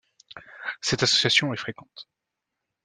[0.81, 2.09] Cette association est fréquente.